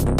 [0.00, 0.16] Kembali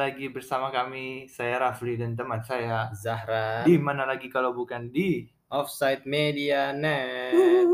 [0.00, 2.88] lagi bersama kami, saya Rafli dan teman saya.
[2.96, 7.68] Zahra Di mana lagi kalau bukan di Offside Media Net.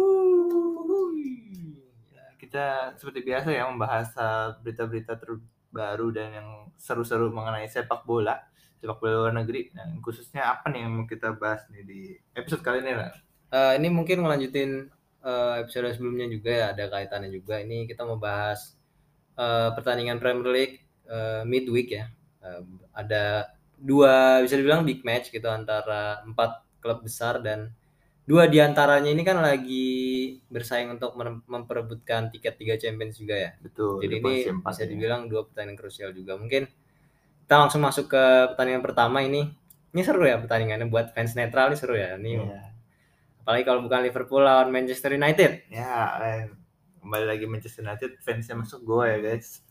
[2.46, 4.08] kita seperti biasa ya membahas
[4.64, 5.20] berita-berita
[5.68, 6.48] terbaru dan yang
[6.78, 8.38] seru-seru mengenai sepak bola,
[8.78, 12.00] sepak bola luar negeri dan khususnya apa nih yang mau kita bahas nih di
[12.32, 13.12] episode kali ini lah.
[13.52, 14.88] Eh, ini mungkin ngelanjutin
[15.26, 17.58] eh, episode sebelumnya juga ya, ada kaitannya juga.
[17.60, 18.78] Ini kita mau bahas
[19.36, 20.76] eh, pertandingan Premier League
[21.10, 22.06] eh, midweek ya.
[22.44, 22.62] Eh,
[22.94, 27.74] ada dua bisa dibilang big match gitu antara empat klub besar dan
[28.26, 29.86] dua di antaranya ini kan lagi
[30.50, 33.50] bersaing untuk mem- memperebutkan tiket Liga Champions juga ya.
[33.62, 34.02] Betul.
[34.02, 34.90] Jadi di ini bisa ya.
[34.90, 36.34] dibilang dua pertandingan krusial juga.
[36.34, 36.66] Mungkin
[37.46, 39.46] kita langsung masuk ke pertandingan pertama ini.
[39.94, 42.18] Ini seru ya pertandingannya buat fans netral ini seru ya.
[42.18, 42.60] Ini Iya.
[43.46, 45.70] apalagi kalau bukan Liverpool lawan Manchester United.
[45.70, 46.50] Ya, eh,
[46.98, 49.62] kembali lagi Manchester United fansnya masuk gua ya guys.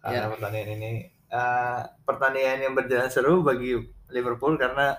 [0.00, 0.32] Karena Ya.
[0.32, 0.90] pertandingan ini
[1.28, 3.76] eh, pertandingan yang berjalan seru bagi
[4.08, 4.96] Liverpool karena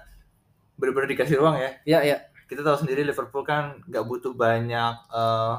[0.78, 1.72] benar-benar dikasih ruang ya.
[1.82, 2.18] Ya ya.
[2.46, 5.56] Kita tahu sendiri Liverpool kan nggak butuh banyak eh,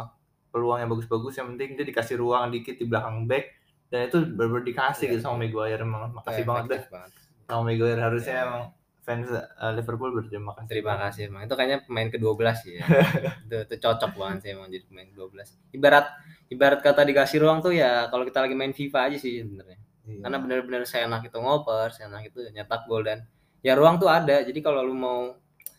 [0.50, 3.52] peluang yang bagus-bagus, yang penting dia dikasih ruang dikit di belakang back
[3.86, 5.10] dan itu benar-benar dikasih Ya.
[5.14, 7.10] gitu sama Maguire emang makasih banget deh banget.
[7.44, 8.44] sama Maguire harusnya Ya.
[8.46, 8.62] emang
[9.06, 10.66] fans eh, Liverpool berterima kasih.
[10.66, 11.42] Terima kasih emang.
[11.46, 12.86] Itu kayaknya pemain ke-12 sih ya.
[13.46, 15.38] itu, itu cocok banget sih emang jadi pemain ke-12.
[15.72, 16.06] Ibarat
[16.48, 19.78] ibarat kata dikasih ruang tuh ya kalau kita lagi main FIFA aja sih sebenarnya.
[20.06, 20.22] Iya.
[20.22, 23.26] karena benar-benar saya enak itu ngoper, saya enak itu nyetak gol dan
[23.58, 24.38] ya ruang tuh ada.
[24.40, 25.34] Jadi kalau lu mau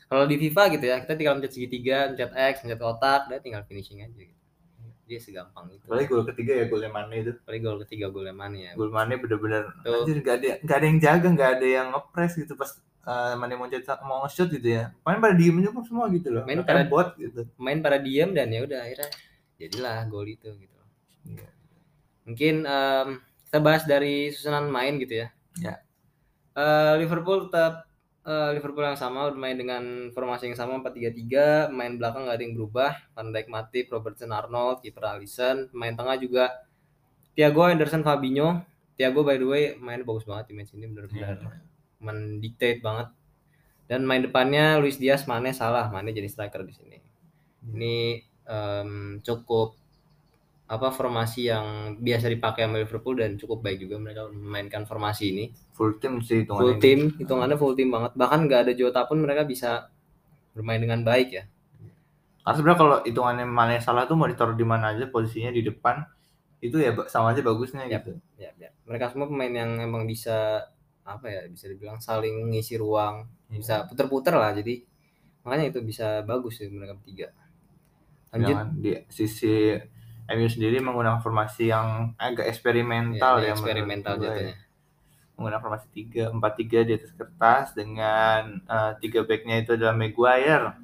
[0.08, 3.64] kalau di FIFA gitu ya, kita tinggal mencet segitiga, mencet X, mencet kotak, udah tinggal
[3.68, 4.36] finishing aja gitu.
[5.08, 5.88] Dia segampang itu.
[5.88, 7.32] Apalagi gol ketiga ya golnya Mane itu.
[7.32, 8.72] Apalagi gol ketiga golnya Mane ya.
[8.76, 12.54] Gol Mane bener-bener anjir nggak ada nggak ada yang jaga nggak ada yang ngepres gitu
[12.60, 12.72] pas
[13.08, 16.44] eh, Mane mau cetak mau nge-shoot gitu ya main pada diem aja semua gitu loh
[16.44, 19.10] Main pada- bot gitu Main pada diem dan ya udah akhirnya
[19.56, 20.80] jadilah gol itu gitu.
[21.24, 21.48] Iya.
[22.28, 23.08] Mungkin em,
[23.48, 25.28] kita bahas dari susunan main gitu ya.
[25.64, 25.80] Ya.
[26.52, 27.87] Eh, Liverpool tetap
[28.28, 32.56] eh, Liverpool yang sama bermain dengan formasi yang sama 4-3-3, main belakang nggak ada yang
[32.60, 32.92] berubah.
[33.16, 36.52] Van Dijk, Matip, Robertson, Arnold, kiper Alisson, main tengah juga
[37.34, 38.62] Thiago, Henderson, Fabinho.
[38.98, 41.50] Thiago by the way main bagus banget di match ini benar-benar Iya.
[42.02, 43.14] mendictate banget.
[43.88, 46.98] Dan main depannya Luis Diaz, Mane, Salah, Mane jadi striker di sini.
[47.72, 49.78] Ini em, cukup
[50.68, 51.66] apa formasi yang
[52.00, 55.46] biasa dipakai sama Liverpool dan cukup baik juga mereka memainkan formasi ini.
[55.78, 56.82] full team sih hitungan Full ini.
[56.84, 58.12] team, hitungannya full team banget.
[58.20, 59.90] Bahkan nggak ada Jota pun mereka bisa
[60.56, 61.44] bermain dengan baik ya.
[62.44, 66.00] karena sebenarnya kalau hitungannya Mane salah tuh mau ditaruh di mana aja posisinya di depan
[66.64, 68.08] itu ya sama aja bagusnya Yap.
[68.08, 68.70] gitu Ya, ya.
[68.88, 70.64] Mereka semua pemain yang emang bisa
[71.04, 74.52] apa ya bisa dibilang saling mengisi ruang, bisa puter-puter lah.
[74.56, 74.84] Jadi
[75.44, 77.28] makanya itu bisa bagus sih mereka bertiga.
[78.32, 79.54] Lanjut Jangan di sisi
[80.28, 84.56] MU sendiri menggunakan formasi yang agak eksperimental ya, ya, eksperimental gue ya.
[85.40, 90.76] menggunakan formasi tiga empat tiga di atas kertas dengan eh, tiga backnya itu adalah Maguire,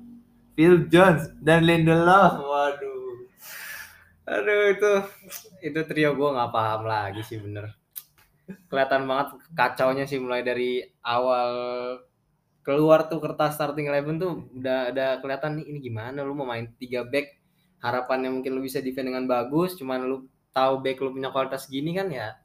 [0.56, 2.40] Phil Jones dan Lindelof.
[2.40, 2.94] Waduh,
[4.24, 4.92] Aduh itu
[5.68, 7.76] itu trio gue nggak paham lagi sih bener.
[8.72, 11.52] Kelihatan banget kacaunya sih mulai dari awal
[12.64, 16.72] keluar tuh kertas starting eleven tuh udah ada kelihatan nih ini gimana lu mau main
[16.80, 17.43] tiga back
[17.84, 20.18] harapannya mungkin lu bisa defend dengan bagus cuman lu
[20.56, 22.40] tahu back lu punya kualitas gini kan ya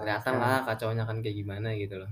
[0.00, 2.10] kelihatan lah kacaunya kan kayak gimana gitu loh.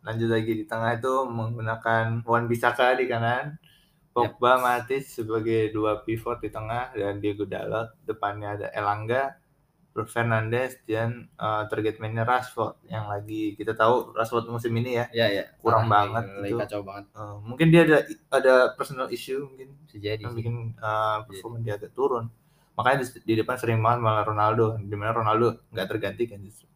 [0.00, 3.60] Lanjut lagi di tengah itu menggunakan Wan Bisaka di kanan,
[4.16, 7.92] Pogba, Matic sebagai dua pivot di tengah dan Diego Dalot.
[8.08, 9.36] Depannya ada Elanga,
[10.04, 15.26] Fernandes dan eh, target man-nya Rashford yang lagi kita tahu Rashford musim ini ya Ya
[15.32, 16.56] ya Kurang parah, banget lagi itu.
[16.60, 17.98] kacau banget eh, mungkin dia ada
[18.28, 22.28] ada personal issue mungkin jadi yang bikin uh, performa dia agak turun.
[22.76, 26.68] Makanya di, di depan sering banget malah Ronaldo, di mana Ronaldo nggak tergantikan justru.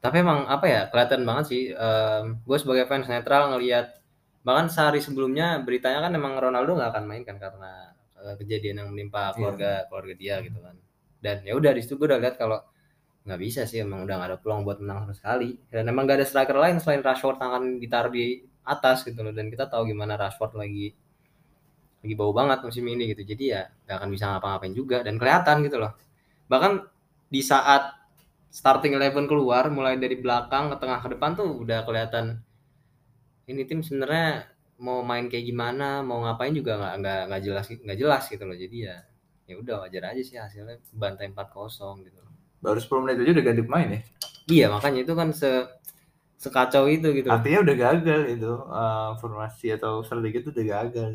[0.00, 1.62] tapi emang apa ya kelihatan banget sih
[2.42, 3.86] gue sebagai fans netral ngelihat
[4.42, 8.88] bahkan sehari sebelumnya beritanya kan emang Ronaldo nggak akan main kan karena eh, kejadian yang
[8.90, 9.34] menimpa Iya.
[9.38, 10.74] keluarga keluarga dia gitu kan
[11.22, 12.58] dan ya udah di situ gue udah lihat kalau
[13.22, 15.54] nggak bisa sih emang udah nggak ada peluang buat menang sama sekali.
[15.70, 19.30] Dan emang gak ada striker lain selain Rashford yang akan ditaruh di atas gitu loh.
[19.30, 20.90] Dan kita tahu gimana Rashford lagi
[22.02, 23.22] lagi bau banget musim ini gitu.
[23.22, 25.94] Jadi ya gak akan bisa ngapa-ngapain juga dan kelihatan gitu loh.
[26.50, 26.72] Bahkan
[27.30, 27.94] di saat
[28.52, 32.44] starting eleven keluar mulai dari belakang ke tengah ke depan tuh udah kelihatan
[33.48, 34.44] ini tim sebenarnya
[34.82, 38.56] mau main kayak gimana mau ngapain juga nggak nggak nggak jelas nggak jelas gitu loh.
[38.58, 38.96] Jadi ya
[39.46, 42.20] ya udah wajar aja sih hasilnya bantai 4-0 gitu.
[42.62, 44.00] Baru 10 menit aja udah ganti pemain ya.
[44.50, 45.50] Iya makanya itu kan se
[46.42, 47.30] sekacau itu gitu.
[47.30, 51.08] Artinya udah gagal itu uh, formasi atau strategi itu udah gagal.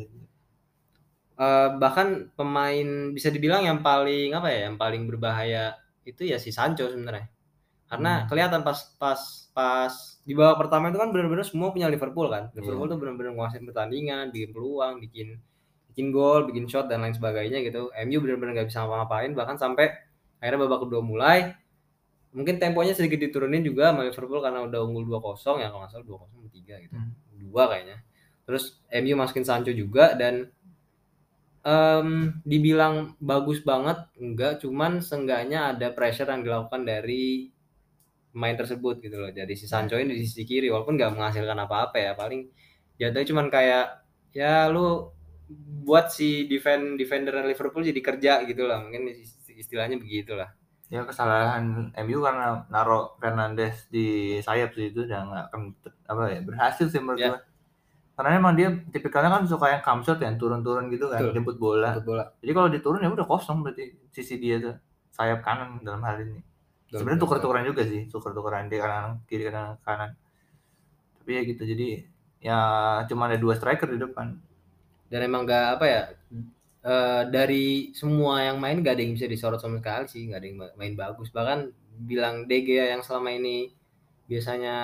[1.38, 5.76] Uh, bahkan pemain bisa dibilang yang paling apa ya, yang paling berbahaya
[6.08, 7.28] itu ya si Sancho sebenarnya.
[7.88, 8.26] Karena hmm.
[8.32, 9.20] kelihatan pas pas
[9.52, 9.92] pas
[10.24, 12.48] di babak pertama itu kan benar-benar semua punya Liverpool kan.
[12.56, 12.92] Liverpool yeah.
[12.96, 15.40] tuh benar-benar menguasai pertandingan, bikin peluang, bikin
[15.98, 17.90] bikin gol, bikin shot dan lain sebagainya gitu.
[17.90, 19.90] MU benar-benar nggak bisa ngapa-ngapain bahkan sampai
[20.38, 21.58] akhirnya babak kedua mulai
[22.30, 26.06] mungkin temponya sedikit diturunin juga sama Liverpool karena udah unggul 2-0 ya kalau nggak salah
[26.06, 26.94] 2-0 3 gitu.
[26.94, 27.10] Hmm.
[27.34, 27.98] Dua kayaknya.
[28.46, 30.46] Terus MU masukin Sancho juga dan
[31.66, 37.50] um, dibilang bagus banget enggak cuman seenggaknya ada pressure yang dilakukan dari
[38.36, 39.34] main tersebut gitu loh.
[39.34, 42.46] Jadi si Sancho ini di sisi kiri walaupun nggak menghasilkan apa-apa ya paling
[43.00, 43.86] jatuhnya cuman kayak
[44.36, 45.10] ya lu
[45.84, 48.84] buat si defend defender Liverpool jadi kerja gitu lah.
[48.84, 49.08] Mungkin
[49.56, 50.52] istilahnya begitulah.
[50.88, 55.60] Ya kesalahan MU karena naruh Fernandes di sayap sih itu dan nggak akan
[56.08, 57.32] apa ya berhasil sih menurut yeah.
[57.36, 57.40] gue
[58.18, 61.38] karena emang dia tipikalnya kan suka yang come shot yang turun-turun gitu kan Betul.
[61.38, 61.94] jemput bola.
[62.02, 62.26] bola.
[62.42, 64.74] Jadi kalau diturun ya udah kosong berarti sisi dia tuh
[65.14, 66.42] sayap kanan dalam hal ini.
[66.90, 70.18] Sebenarnya tuker-tukeran juga sih tuker-tukeran di kanan kiri kanan kanan.
[71.20, 71.88] Tapi ya gitu jadi
[72.42, 72.58] ya
[73.06, 74.34] cuma ada dua striker di depan
[75.08, 76.02] dan emang gak apa ya
[76.84, 80.46] uh, dari semua yang main gak ada yang bisa disorot sama sekali sih gak ada
[80.46, 83.72] yang main bagus bahkan bilang DG yang selama ini
[84.28, 84.76] biasanya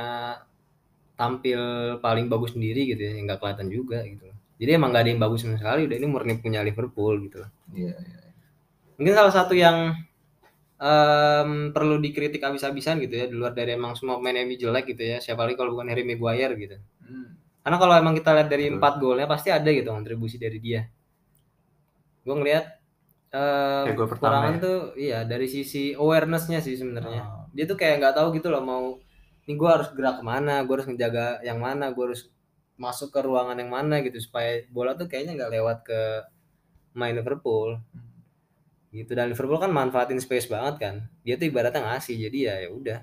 [1.14, 1.60] tampil
[2.02, 4.26] paling bagus sendiri gitu ya nggak kelihatan juga gitu
[4.58, 7.94] jadi emang gak ada yang bagus sama sekali udah ini murni punya Liverpool gitu iya,
[7.94, 8.42] iya, iya.
[8.98, 9.94] mungkin salah satu yang
[10.80, 15.02] um, perlu dikritik habis-habisan gitu ya di luar dari emang semua main MU jelek gitu
[15.06, 16.76] ya siapa lagi kalau bukan Harry Maguire gitu
[17.06, 17.28] hmm.
[17.64, 20.84] Karena kalau emang kita lihat dari empat golnya pasti ada gitu kontribusi dari dia
[22.24, 22.64] gue ngeliat
[23.32, 24.60] uh, ya, kekurangan ya.
[24.60, 27.48] tuh iya dari sisi awarenessnya sih sebenarnya oh.
[27.56, 28.84] dia tuh kayak nggak tahu gitu loh mau
[29.44, 32.28] ini gue harus gerak ke mana gue harus ngejaga yang mana gue harus
[32.76, 36.00] masuk ke ruangan yang mana gitu supaya bola tuh kayaknya nggak lewat ke
[36.92, 38.12] main Liverpool hmm.
[38.92, 40.94] gitu dan Liverpool kan manfaatin space banget kan
[41.24, 43.00] dia tuh ibaratnya ngasih jadi ya ya udah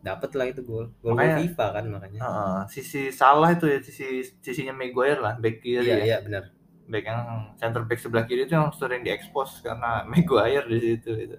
[0.00, 4.72] dapet lah itu gol gol FIFA kan makanya uh, sisi salah itu ya sisi sisinya
[4.72, 6.44] Maguire lah back kiri iya, ya iya benar
[6.90, 7.22] back yang
[7.54, 11.38] center back sebelah kiri itu yang sering diekspos karena Maguire di situ itu.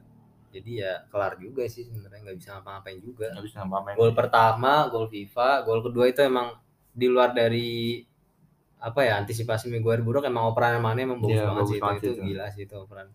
[0.52, 3.28] Jadi ya kelar juga sih sebenarnya nggak bisa ngapa-ngapain juga.
[3.36, 3.96] Nggak bisa ngapa-ngapain.
[4.00, 6.56] Gol pertama, gol FIFA, gol kedua itu emang
[6.92, 8.04] di luar dari
[8.81, 12.07] apa ya antisipasi Maguire buruk emang operan mana emang bagus ya, banget sih itu, itu,
[12.10, 13.07] itu gila sih itu operan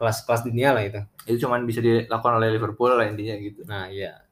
[0.00, 1.00] kelas kelas dunia lah itu.
[1.28, 3.62] Itu cuman bisa dilakukan oleh Liverpool lah intinya gitu.
[3.68, 4.23] Nah iya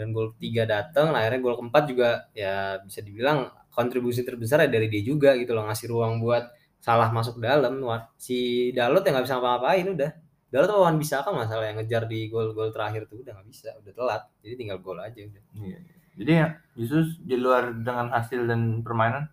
[0.00, 4.68] dan gol tiga datang, nah akhirnya gol keempat juga ya bisa dibilang kontribusi terbesar ya
[4.72, 6.48] dari dia juga gitu loh ngasih ruang buat
[6.80, 7.84] salah masuk dalam.
[8.16, 10.10] Si Dalot yang nggak bisa ngapa-ngapain udah.
[10.50, 13.92] Dalot lawan bisa kan masalah yang ngejar di gol-gol terakhir tuh udah nggak bisa udah
[13.92, 14.22] telat.
[14.40, 15.42] Jadi tinggal gol aja udah.
[15.60, 15.94] Iya, iya.
[16.18, 19.30] jadi ya justru di luar dengan hasil dan permainan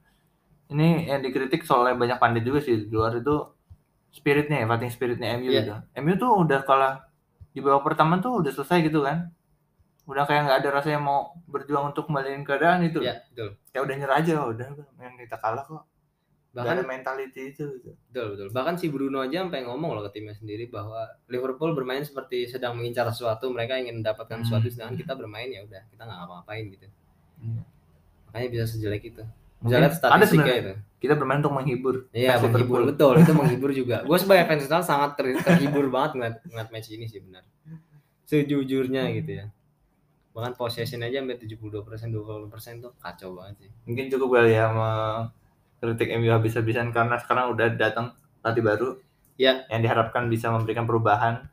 [0.68, 3.36] ini yang dikritik soalnya banyak pandit juga sih di luar itu
[4.12, 5.64] spiritnya ya fighting spiritnya MU yeah.
[5.64, 5.74] gitu.
[6.04, 7.08] MU tuh udah kalah
[7.56, 9.34] di babak pertama tuh udah selesai gitu kan
[10.08, 13.04] udah kayak nggak ada rasa yang mau berjuang untuk kembaliin keadaan itu.
[13.04, 13.60] Ya, betul.
[13.76, 14.68] kayak udah nyerah aja udah.
[15.04, 15.84] Yang kita kalah kok.
[16.56, 17.92] Bahkan ada mentality itu gitu.
[18.10, 18.48] betul betul.
[18.56, 22.80] Bahkan si Bruno aja sampai ngomong loh ke timnya sendiri bahwa Liverpool bermain seperti sedang
[22.80, 24.46] mengincar sesuatu mereka ingin mendapatkan hmm.
[24.48, 26.88] sesuatu sedangkan kita bermain ya udah kita nggak ngapa-ngapain gitu.
[27.38, 27.62] Hmm.
[28.32, 29.24] makanya bisa sejelek itu.
[29.62, 30.74] Bisa lihat statistiknya itu.
[30.98, 34.08] Kita bermain untuk menghibur iya menghibur betul itu menghibur juga.
[34.08, 37.44] Gue sebagai fans Arsenal sangat ter terhibur banget ngeliat, ngeliat match ini sih benar.
[38.26, 39.46] Sejujurnya gitu ya
[40.38, 44.54] bahkan possession aja sampai 72 persen 20 persen tuh kacau banget sih mungkin cukup kali
[44.54, 44.70] ya
[45.82, 48.14] kritik MU habis-habisan karena sekarang udah datang
[48.46, 48.90] pelatih baru
[49.42, 49.66] ya.
[49.74, 51.50] yang diharapkan bisa memberikan perubahan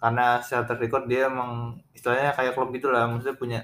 [0.00, 3.60] karena secara record dia emang istilahnya kayak klub gitulah maksudnya punya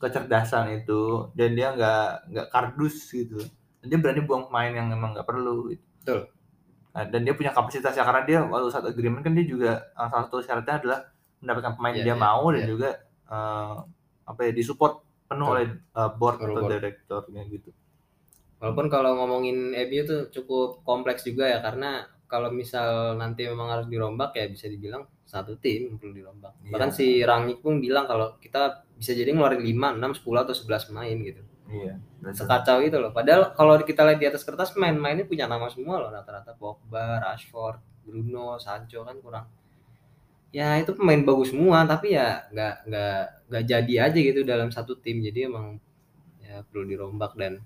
[0.00, 3.44] kecerdasan itu dan dia nggak nggak kardus gitu
[3.84, 5.84] dia berani buang pemain yang emang nggak perlu gitu.
[6.00, 6.20] betul
[6.96, 10.24] nah, dan dia punya kapasitas ya karena dia waktu saat agreement kan dia juga salah
[10.24, 10.98] satu syaratnya adalah
[11.44, 12.68] mendapatkan pemain yeah, yang dia yeah, mau dan yeah.
[12.72, 12.88] juga
[13.30, 13.80] uh,
[14.26, 17.70] apa ya disupport penuh oleh uh, board atau direkturnya gitu
[18.60, 23.88] Walaupun kalau ngomongin MU tuh cukup kompleks juga ya karena kalau misal nanti memang harus
[23.88, 26.60] dirombak ya bisa dibilang satu tim perlu dirombak.
[26.62, 26.70] Iya.
[26.76, 30.88] Bahkan si Rangnick pun bilang kalau kita bisa jadi ngeluarin 5, 6, 10 atau 11
[30.92, 31.42] pemain gitu.
[31.72, 31.94] Iya.
[32.36, 33.16] Sekacau itu loh.
[33.16, 38.04] Padahal kalau kita lihat di atas kertas main-mainnya punya nama semua loh rata-rata Pogba, Rashford,
[38.04, 39.48] Bruno, Sancho kan kurang.
[40.50, 43.16] Ya itu pemain bagus semua tapi ya nggak nggak
[43.50, 45.22] nggak jadi aja gitu dalam satu tim.
[45.22, 45.78] Jadi emang
[46.42, 47.62] ya perlu dirombak dan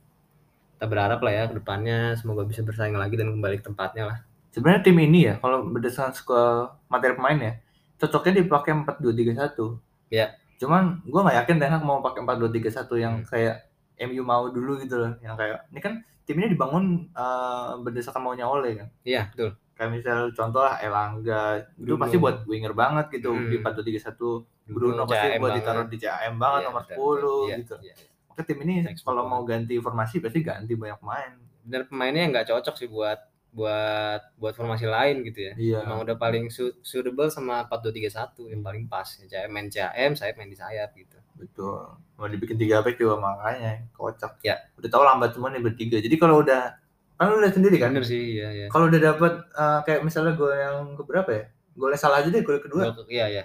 [0.76, 4.18] kita berharap lah ya ke depannya semoga bisa bersaing lagi dan kembali ke tempatnya lah.
[4.52, 7.52] Sebenarnya tim ini ya kalau berdasarkan skor materi pemain ya
[8.00, 9.80] cocoknya dipakai empat dua tiga satu.
[10.12, 10.36] Ya.
[10.60, 13.26] Cuman gue nggak yakin Ten Hag mau pakai 4-2-3-1 yang Hmm.
[13.26, 13.56] kayak
[13.98, 15.12] MU mau dulu gitu loh.
[15.24, 15.94] Yang kayak ini kan
[16.26, 18.88] tim ini dibangun eh, berdasarkan maunya Ole kan.
[19.04, 19.50] Iya, betul.
[19.74, 21.42] Kayak misal contoh lah Elangga
[21.74, 21.98] itu Bruno.
[21.98, 23.46] pasti buat winger banget gitu Hmm.
[23.46, 25.58] di 4-2-3-1 Bruno pasti CAM buat banget.
[25.60, 27.74] ditaruh di CAM banget Iya, nomor betul, 10 iya, gitu.
[27.80, 27.94] iya.
[28.26, 31.32] Oke tim ini Textbook kalau mau ganti formasi pasti ganti banyak pemain.
[31.60, 33.18] Dan pemainnya nggak cocok sih buat
[33.50, 35.52] buat buat formasi lain gitu ya.
[35.54, 35.78] Iya.
[35.82, 38.10] Emang udah paling su- suitable sama 4-2-3-1
[38.48, 39.06] yang paling pas.
[39.06, 41.18] CAM main CAM, saya main di sayap gitu.
[41.34, 41.94] Betul.
[42.14, 44.38] Mau dibikin tiga back juga makanya kocak.
[44.40, 44.58] Ya.
[44.74, 45.98] Udah tahu lambat semua nih bertiga.
[45.98, 46.74] Jadi kalau udah
[47.14, 47.90] kan lu lihat sendiri kan.
[47.90, 48.66] Bener sih, iya iya.
[48.66, 51.44] Kalau udah dapat eh, kayak misalnya gol yang keberapa ya?
[51.72, 52.90] Golnya salah aja deh gol kedua.
[52.90, 53.44] Gua- Iya iya.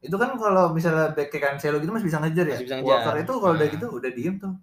[0.00, 2.54] Itu kan kalau misalnya back kayak Cancelo gitu masih bisa ngejar ya.
[2.54, 2.94] Masih bisa ngejar.
[2.96, 3.74] Walker itu kalau udah Nah.
[3.74, 4.54] gitu udah diem tuh.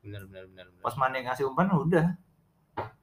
[0.00, 0.66] Bener bener bener.
[0.68, 0.80] bener.
[0.80, 2.06] Pas Mane ngasih umpan udah.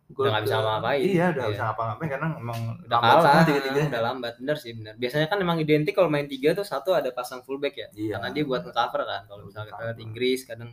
[0.10, 1.00] Gol Udah nggak bisa ngapa-ngapain.
[1.02, 1.54] Iya, udah nggak Iya.
[1.54, 3.90] bisa ngapa-ngapain karena emang udah kalah semua tiga-tiganya.
[3.90, 7.10] udah lambat bener sih bener biasanya kan emang identik kalau main tiga tuh satu ada
[7.10, 8.14] pasang fullback ya Iya.
[8.14, 10.70] karena dia buat nge-cover kan kalau misalnya kita lihat Inggris kadang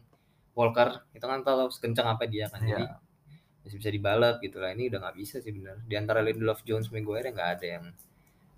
[0.52, 2.98] Walker itu kan tahu sekencang apa dia kan jadi Iya.
[3.68, 4.72] Masih bisa dibalap gitu lah.
[4.74, 5.76] Ini udah nggak bisa sih bener.
[5.84, 7.84] Di antara Lindelof Jones Maguire nggak ada yang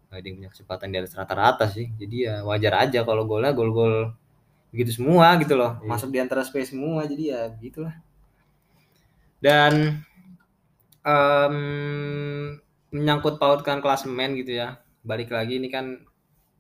[0.09, 1.90] nggak ada yang punya kecepatan di atas rata-rata sih.
[2.00, 4.14] Jadi ya wajar aja kalau golnya gol-gol
[4.73, 5.83] begitu semua gitu loh.
[5.83, 5.88] Iya.
[5.90, 7.95] masuk di antara space semua jadi ya begitulah
[9.40, 10.05] dan
[11.05, 11.57] em,
[12.93, 14.79] menyangkut pautkan klasemen gitu ya.
[15.02, 15.87] Balik lagi ini kan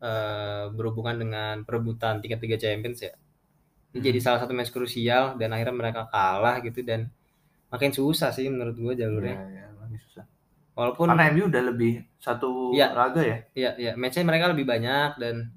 [0.00, 3.12] eh, berhubungan dengan perebutan tiket Liga Champions ya.
[3.92, 4.06] Ini Hmm.
[4.06, 7.10] jadi salah satu match krusial dan akhirnya mereka kalah gitu dan
[7.70, 10.24] makin susah sih menurut gua Iya, jalurnya iya, emang susah.
[10.74, 12.86] walaupun Karena MU udah lebih satu Iya.
[12.92, 13.38] raga ya.
[13.54, 15.54] Iya, iya, matchnya mereka lebih banyak dan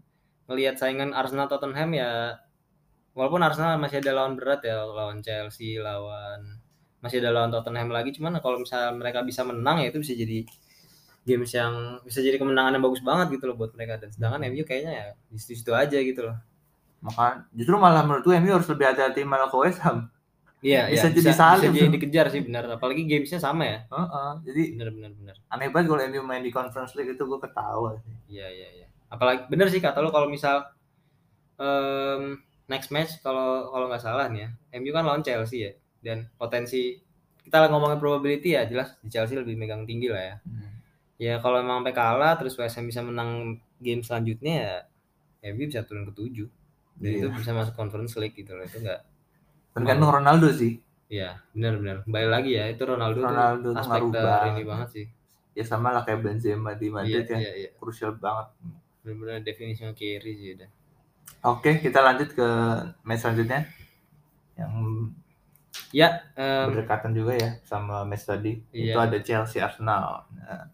[0.47, 2.37] melihat saingan Arsenal Tottenham ya
[3.13, 6.59] walaupun Arsenal masih ada lawan berat ya lawan Chelsea, lawan
[7.03, 10.47] masih ada lawan Tottenham lagi cuman kalau misalnya mereka bisa menang ya itu bisa jadi
[11.23, 14.63] games yang bisa jadi kemenangan yang bagus banget gitu loh buat mereka dan sedangkan MU
[14.63, 16.35] kayaknya ya di situ-situ aja gitu loh.
[17.03, 20.07] Maka justru malah menurut gue MU harus lebih hati-hati malah ke West Ham.
[20.63, 23.79] Iya, Bisa iya, jadi bisa, bisa jadi dikejar sih benar apalagi gamesnya sama ya.
[23.91, 25.35] Heeh, jadi Benar benar benar.
[25.51, 28.15] aneh banget kalau MU main di Conference League itu gue ketawa sih.
[28.31, 28.87] Iya iya iya.
[29.11, 30.63] Apalagi bener sih kata lo kalau misal
[31.59, 36.25] em, next match kalau kalau nggak salah nih ya, MU kan lawan Chelsea ya dan
[36.33, 36.95] potensi
[37.43, 40.35] kita ngomongin probability ya jelas di Chelsea lebih megang tinggi lah ya.
[41.19, 44.75] Ya kalau emang sampai kalah terus West Ham bisa menang game selanjutnya ya
[45.51, 46.47] MU bisa turun ke 7
[46.93, 47.19] dan Iya.
[47.19, 49.03] itu bisa masuk Conference League gitu loh itu enggak
[49.73, 50.77] Tergantung Ronaldo sih.
[51.09, 54.01] Iya benar benar kembali lagi ya itu Ronaldo, Ronaldo tuh aspek
[54.53, 55.05] ini banget sih.
[55.53, 57.37] Ya sama lah kayak Benzema di Iya Madrid ya.
[57.37, 58.49] iya iya Krusial banget.
[59.03, 60.69] benar-benar definisinya carry sih udah.
[61.43, 62.47] Oke, kita lanjut ke
[63.03, 63.67] match selanjutnya.
[64.55, 64.73] Yang
[65.93, 68.57] Ya em, berdekatan juga ya sama match tadi.
[68.73, 68.93] Iya.
[68.93, 70.25] Itu ada Chelsea Arsenal.
[70.33, 70.65] Nah,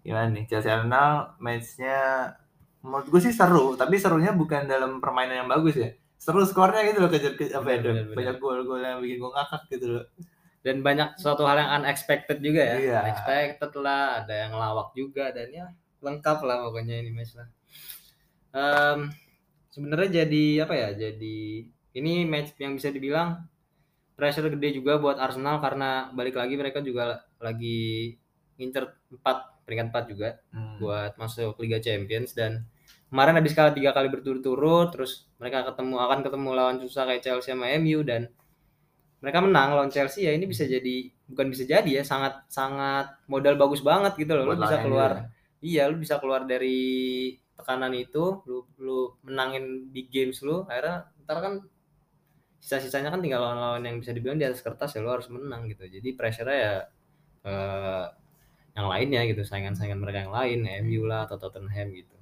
[0.00, 2.32] gimana nih Chelsea Arsenal matchnya
[2.80, 5.90] menurut gue sih seru, tapi serunya bukan dalam permainan yang bagus ya.
[6.16, 8.16] Seru skornya gitu loh kejar ke, apa ya, Bener, bener, bener.
[8.16, 10.04] banyak gol-gol yang bikin gue ngakak gitu loh.
[10.60, 12.98] dan banyak suatu hal yang unexpected juga ya Iya.
[13.00, 15.66] unexpected lah ada yang lawak juga dan ya
[15.98, 17.46] lengkap lah pokoknya ini match lah
[18.50, 19.12] Em,
[19.68, 21.38] sebenarnya jadi apa ya jadi
[21.92, 23.44] ini match yang bisa dibilang
[24.12, 28.16] pressure gede juga buat Arsenal karena balik lagi mereka juga lagi
[28.56, 29.22] ngincer 4
[29.62, 30.80] peringkat 4 juga Hmm.
[30.80, 32.64] buat masuk Liga Champions dan
[33.10, 37.54] kemarin habis kalah tiga kali berturut-turut terus mereka ketemu akan ketemu lawan susah kayak Chelsea
[37.54, 38.26] sama MU dan
[39.22, 43.54] mereka menang lawan Chelsea ya ini bisa jadi bukan bisa jadi ya sangat sangat modal
[43.58, 44.44] bagus banget gitu loh.
[44.46, 45.22] Lu Buat bisa keluar ya.
[45.62, 51.38] iya lu bisa keluar dari tekanan itu lu lu menangin big games lu akhirnya ntar
[51.40, 51.54] kan
[52.60, 55.86] sisa-sisanya kan tinggal lawan-lawan yang bisa dibilang di atas kertas ya lu harus menang gitu.
[55.86, 56.74] Jadi pressure-nya ya
[57.46, 58.06] eh,
[58.76, 62.15] yang lainnya gitu saingan-saingan mereka yang lain MU lah atau Tottenham gitu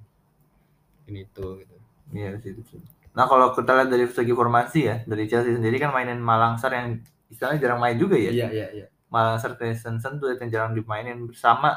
[1.06, 1.74] ini tuh gitu
[2.12, 2.80] Iya sih itu sih.
[3.12, 7.00] Nah kalau kita lihat dari segi formasi ya, dari Chelsea sendiri kan mainin Malangsar yang
[7.26, 8.28] istilahnya jarang main juga ya.
[8.28, 11.74] iya iya iya Malangsar Christensen tuh yang jarang dimainin bersama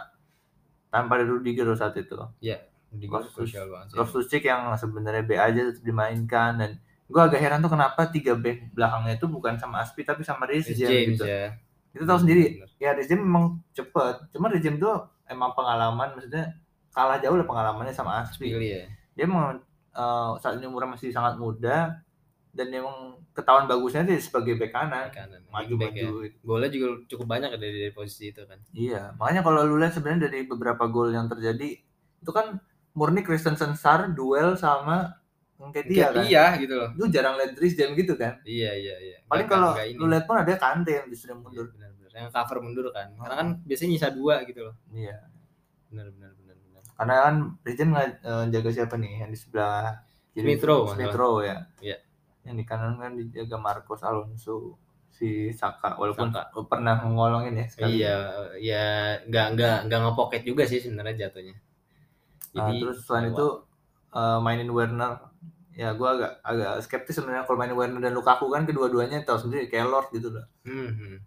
[0.88, 2.16] tanpa ada Rudiger saat itu.
[2.90, 3.96] di Loftus- krusial banget sih.
[3.96, 6.72] Loftus Cheek yang sebenarnya B aja tetap dimainkan dan
[7.06, 10.68] gue agak heran tuh kenapa tiga back belakangnya itu bukan sama Aspi tapi sama Rhys
[10.70, 11.24] James gitu.
[11.24, 11.52] ya
[11.90, 12.70] Kita tahu sendiri Bener.
[12.78, 14.16] ya Reece James memang cepet.
[14.30, 16.52] Cuma Reece James tuh emang pengalaman maksudnya
[16.90, 18.50] kalah jauh lah pengalamannya sama Aspi.
[18.50, 18.84] pilih ya
[19.18, 19.58] Dia memang
[19.98, 21.98] eh, saat ini umurnya masih sangat muda
[22.58, 25.10] dan emang ketahuan bagusnya dia sebagai back kanan.
[25.14, 25.42] Kanan.
[25.50, 25.90] Maju ya.
[25.90, 26.08] maju.
[26.42, 28.58] Golnya juga cukup banyak ya dari, dari posisi itu kan.
[28.74, 31.78] Iya makanya kalau lu lihat sebenarnya dari beberapa gol yang terjadi
[32.18, 32.58] itu kan
[32.98, 35.14] murni Christensen Sar duel sama
[35.58, 36.22] Nketiah kan?
[36.26, 36.90] iya gitu loh.
[36.94, 38.38] Lu jarang lihat Dries James gitu kan?
[38.46, 39.18] Iya iya iya.
[39.26, 41.66] Paling kalau lu lihat pun ada Kante yang justru Iya, mundur.
[41.74, 42.10] benar-benar.
[42.14, 43.10] Yang cover mundur kan.
[43.18, 44.76] Karena kan biasanya nyisa dua gitu loh.
[44.94, 45.18] Iya.
[45.90, 46.37] Benar benar benar benar
[46.98, 50.02] karena kan nggak, eh, jaga siapa nih yang di sebelah
[50.34, 51.58] Jadi Smith Rowe, Smith Rowe ya.
[51.82, 51.98] Iya.
[52.46, 54.78] Yang di kanan kan dijaga Marcos Alonso
[55.14, 56.54] si Saka walaupun Saka.
[56.70, 58.02] pernah ngolongin ya sekali.
[58.02, 58.18] Iya,
[58.62, 58.86] ya
[59.26, 61.58] nggak nggak nggak ngepoket juga sih sebenarnya jatuhnya.
[62.54, 63.48] Nah, terus selain itu
[64.14, 65.18] eh, mainin Werner
[65.78, 69.70] ya gue agak agak skeptis sebenarnya kalau mainin Werner dan Lukaku kan kedua-duanya tahu sendiri
[69.70, 70.46] kayak Lord gitu loh.
[70.66, 71.18] hmm, hmm.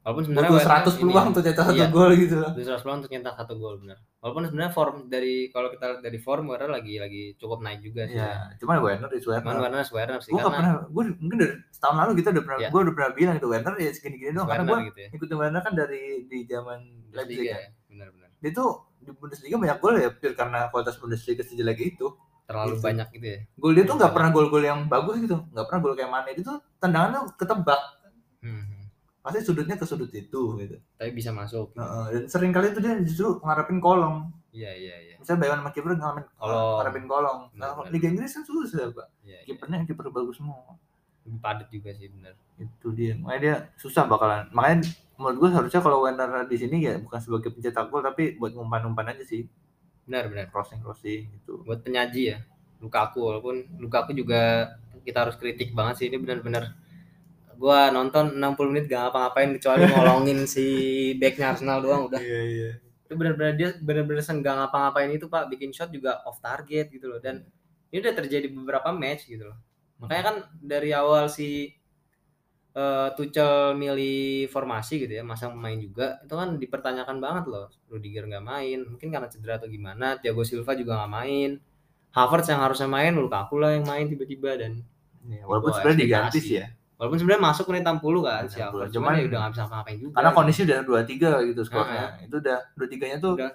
[0.00, 1.88] Walaupun sebenarnya Butuh Werner 100 ini- peluang tuh cetak satu Iya.
[1.88, 2.50] gol gitu loh.
[2.50, 3.98] Butuh 100 peluang untuk nyetak satu gol benar.
[4.18, 8.02] Walaupun sebenarnya form dari kalau kita lihat dari form Werner lagi lagi cukup naik juga
[8.04, 8.16] sih.
[8.16, 9.60] Ya, cuman Werner is Cuman Werner.
[9.62, 12.68] Werner Werner sih Gue karena pernah, gue mungkin dari setahun lalu kita udah pernah, Iya.
[12.68, 15.08] gue udah pernah bilang itu Werner ya segini-gini doang karena gue Werner gitu ya.
[15.12, 16.78] ikutin Werner kan dari di zaman
[17.10, 17.56] Leipzig ya.
[17.56, 17.68] ya.
[17.86, 18.28] Benar-benar.
[18.36, 22.08] Dia tuh di Bundesliga banyak gol ya, pure karena kualitas Bundesliga sejelek itu.
[22.42, 22.82] Terlalu Gitu.
[22.82, 23.38] banyak gitu ya.
[23.54, 26.30] Gol dia tuh nggak pernah gol-gol yang bagus gitu, nggak pernah gol kayak Mane.
[26.32, 27.80] Dia tuh tendangan tuh ketebak.
[29.20, 30.76] Pasti sudutnya ke sudut itu gitu.
[30.96, 31.76] Tapi bisa masuk.
[31.76, 34.32] Heeh, dan sering kali tuh dia justru ngarepin kolong.
[34.50, 35.14] Iya, iya, iya.
[35.20, 36.74] Misalnya Bayern sama kiper ngarepin Kolong.
[36.82, 37.38] ngarepin kolong.
[37.54, 37.92] Nah, benar.
[37.94, 39.08] Liga Inggris kan susah, Pak.
[39.22, 39.40] Iya, iya.
[39.46, 40.74] Kipernya kiper bagus semua.
[41.22, 42.34] Lebih padat juga sih benar.
[42.60, 44.84] itu dia makanya dia susah bakalan makanya
[45.16, 49.16] menurut gue harusnya kalau Werner di sini ya bukan sebagai pencetak gol tapi buat ngumpan-ngumpan
[49.16, 49.48] aja sih
[50.04, 50.52] Benar, benar.
[50.52, 52.44] crossing crossing gitu Buat penyaji ya.
[52.84, 56.76] Lukaku walaupun Lukaku juga kita harus kritik banget sih ini benar-benar
[57.60, 60.66] gua nonton 60 menit gak ngapa-ngapain kecuali ngolongin si
[61.20, 62.16] backnya Arsenal doang udah.
[62.16, 62.70] Iya iya.
[63.04, 65.52] Itu benar-benar dia benar-benar nggak ngapa-ngapain itu pak.
[65.52, 67.20] Bikin shot juga off target gitu loh.
[67.20, 67.44] Dan
[67.92, 69.60] ini udah terjadi beberapa match gitu loh.
[70.00, 71.68] Makanya kan dari awal si
[72.72, 77.68] eh, Tuchel milih formasi gitu ya masa main juga itu kan dipertanyakan banget loh.
[77.92, 81.50] Rudiger nggak main mungkin karena cedera atau gimana Thiago Silva juga nggak main
[82.10, 84.82] Havertz yang harusnya main Lukaku lah yang main tiba-tiba dan
[85.20, 86.66] Iya, walaupun sebenarnya diganti sih ya
[87.00, 89.62] walaupun sebenarnya masuk menit 60 kan si 60, Havertz cuman- cuman ya udah nggak bisa
[89.64, 93.32] ngapain juga karena kondisi udah dua tiga gitu skornya Ah, itu udah dua tiganya tuh
[93.34, 93.50] Udah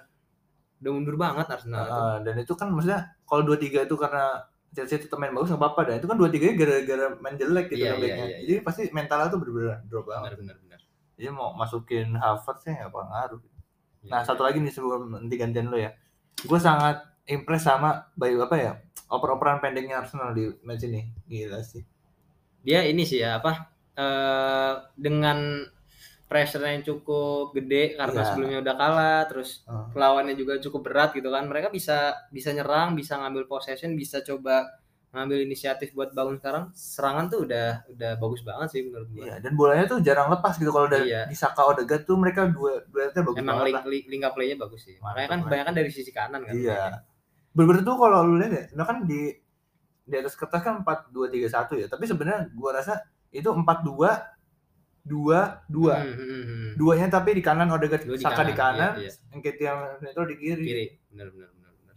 [0.76, 1.94] udah mundur banget Arsenal itu.
[1.96, 4.24] eh, dan itu kan maksudnya kalau dua tiga itu karena
[4.68, 7.80] Chelsea itu main bagus nggak apa-apa dan itu kan dua tiganya gara-gara main jelek gitu
[7.80, 8.26] Iya, kan iya, backnya.
[8.26, 10.80] iya, jadi pasti mentalnya tuh bener-bener drop banget benar benar benar
[11.16, 13.40] jadi mau masukin Havertz ya nggak pengaruh
[13.98, 15.90] Iya, Nah, satu lagi nih sebelum nanti gantian lo ya.
[16.38, 16.94] Gue sangat
[17.26, 18.72] impress sama Bayu apa ya?
[19.08, 21.10] Oper-operan pendeknya Arsenal di match ini.
[21.26, 21.82] Gila sih.
[22.66, 25.62] Dia ini sih ya apa eh dengan
[26.26, 28.26] pressure yang cukup gede karena Iya.
[28.28, 29.86] sebelumnya udah kalah terus Oh.
[29.94, 31.96] lawannya juga cukup berat gitu kan mereka bisa
[32.28, 34.66] bisa nyerang bisa ngambil possession bisa coba
[35.14, 39.38] ngambil inisiatif buat bangun sekarang serangan tuh udah udah bagus banget sih menurut gue Iya,
[39.38, 41.24] dan bolanya tuh jarang lepas gitu kalau dari Iya.
[41.24, 43.84] di Saka Odegaard tuh mereka dua duetnya bagus emang banget link, lah.
[43.86, 46.82] link, link up play-nya bagus sih Mantap makanya kan kebanyakan dari sisi kanan kan Iya.
[47.48, 49.20] Bener-bener tuh kalau lu lihat ya, sebenarnya kan di
[50.06, 53.66] di atas kertas kan 4 2 3 1 ya, tapi sebenarnya gua rasa itu 4
[53.82, 54.06] 2
[55.02, 55.86] 2 2.
[55.86, 56.70] Hmm, hmm, hmm, hmm.
[56.74, 60.34] Duanya tapi di kanan Odegaard Dua di Saka di kanan, kanan, iya, Nketiah Neto di
[60.36, 60.62] kiri.
[60.62, 61.94] kiri benar benar benar benar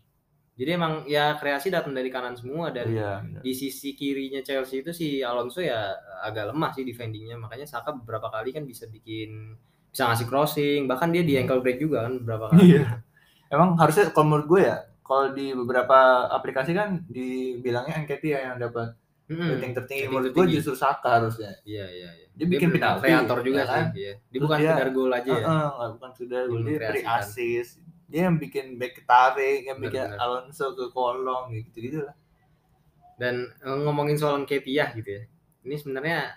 [0.53, 3.11] jadi emang ya kreasi datang dari kanan semua dan Iya.
[3.23, 3.41] bener.
[3.41, 5.89] di sisi kirinya Chelsea itu si Alonso ya
[6.21, 9.57] agak lemah sih defendingnya makanya Saka beberapa kali kan bisa bikin
[9.89, 11.41] bisa ngasih crossing bahkan dia di Hmm.
[11.43, 13.01] ankle break juga kan beberapa kali Iya.
[13.49, 15.97] Emang harusnya kalau menurut gue ya, kalau di beberapa
[16.29, 18.93] aplikasi kan dibilangnya Nketiah yang dapat
[19.25, 20.05] Hmm, rating tertinggi.
[20.07, 21.53] Menurut gue justru Saka harusnya.
[21.61, 23.85] iya iya iya Dia bikin bener-bener penalti, kreator juga ya sih kan?
[23.93, 23.93] iya.
[23.93, 26.65] dia Terus bukan dia- sekedar gol aja ya Heeh, nggak bukan Dia gol dia beri
[26.71, 27.19] mengkreasikan.
[27.19, 27.71] assist.
[28.05, 30.01] Dia yang bikin back tarik, yang bikin.
[30.15, 32.15] Alonso ke kolong gitu gitu lah.
[33.15, 35.23] dan eh, ngomongin soal Nketiah gitu ya
[35.61, 36.33] ini sebenarnya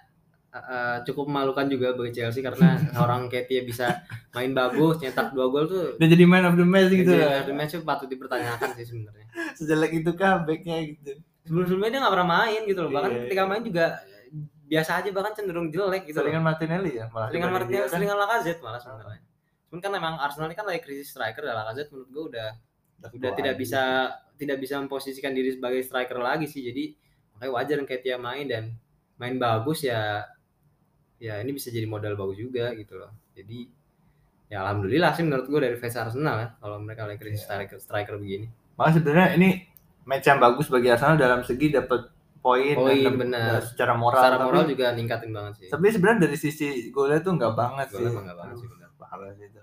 [0.53, 3.87] eh, eh, cukup memalukan juga bagi Chelsea karena seorang Nketiah bisa
[4.31, 7.43] main bagus nyetak dua gol tuh Dan jadi man of the match gitu lah.
[7.43, 11.17] the match tuh patut dipertanyakan sih sebenarnya Sejelek itu kah backnya gitu.
[11.43, 13.51] sebelum-sebelumnya dia nggak pernah main gitu loh bahkan Iya, ketika iya.
[13.51, 13.87] main juga
[14.63, 16.33] biasa aja bahkan cenderung jelek gitu loh.
[16.41, 17.29] Martinelli ya malah.
[17.29, 17.93] dibanding Martinelli kan.
[17.93, 19.21] seringan Lacazette malah sebenarnya
[19.69, 22.49] cuman kan emang Arsenal ini kan lagi krisis striker dan Lacazette menurut gue udah
[23.03, 23.61] udah tua tidak aja.
[23.61, 23.83] bisa
[24.37, 26.93] tidak bisa memposisikan diri sebagai striker lagi sih jadi
[27.35, 28.65] makanya wajar Nketiah main dan
[29.17, 30.25] main bagus ya
[31.23, 33.71] ya ini bisa jadi modal bagus juga gitu loh jadi
[34.49, 37.63] ya alhamdulillah sih menurut gue dari fans Arsenal ya kalau mereka lagi krisis Iya.
[37.63, 39.49] striker striker begini Malah sebenarnya ini
[40.03, 43.63] match yang bagus bagi Arsenal dalam segi dapat poin Poin, dan benar.
[43.63, 44.19] secara moral.
[44.19, 47.87] secara tapi- moral juga ningkatin banget sih Tapi sebenarnya dari sisi golnya tuh nggak banget
[47.89, 48.03] sih.
[48.03, 48.89] Golnya nggak banget sih, benar.
[48.99, 49.63] Parah sih itu.